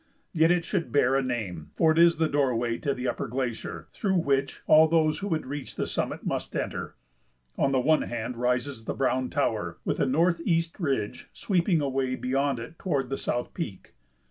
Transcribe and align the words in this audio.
Yet 0.33 0.49
it 0.49 0.65
should 0.65 0.91
bear 0.91 1.15
a 1.15 1.21
name, 1.21 1.69
for 1.75 1.91
it 1.91 1.99
is 1.99 2.17
the 2.17 2.27
doorway 2.27 2.79
to 2.79 2.95
the 2.95 3.07
upper 3.07 3.27
glacier, 3.27 3.85
through 3.91 4.15
which 4.17 4.63
all 4.65 4.87
those 4.87 5.19
who 5.19 5.27
would 5.27 5.45
reach 5.45 5.75
the 5.75 5.85
summit 5.85 6.25
must 6.25 6.55
enter. 6.55 6.95
On 7.55 7.71
the 7.71 7.79
one 7.79 8.01
hand 8.01 8.35
rises 8.35 8.85
the 8.85 8.95
Browne 8.95 9.29
Tower, 9.29 9.77
with 9.85 9.97
the 9.97 10.07
Northeast 10.07 10.79
Ridge 10.79 11.29
sweeping 11.33 11.81
away 11.81 12.15
beyond 12.15 12.57
it 12.57 12.79
toward 12.79 13.09
the 13.09 13.15
South 13.17 13.53
Peak. 13.53 13.93